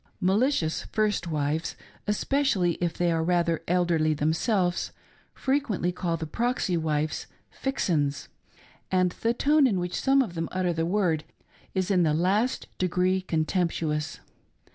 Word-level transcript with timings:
Malicious 0.19 0.85
first 0.85 1.27
wives, 1.27 1.75
especially 2.07 2.71
if 2.81 2.95
they 2.95 3.11
are 3.11 3.23
rather 3.23 3.61
elderly 3.67 4.15
■themselves, 4.15 4.89
frequently 5.31 5.91
call 5.91 6.17
the 6.17 6.25
proxy 6.25 6.75
wives 6.75 7.27
"fixins;" 7.51 8.27
and 8.91 9.11
the 9.21 9.31
tone 9.35 9.67
in 9.67 9.79
which 9.79 9.93
some 10.01 10.23
of 10.23 10.33
them 10.33 10.49
utter 10.51 10.73
the 10.73 10.87
word 10.87 11.23
is 11.75 11.91
in 11.91 12.01
the 12.01 12.15
last 12.15 12.67
de 12.79 12.87
gree 12.87 13.21
contemptuous. 13.21 14.19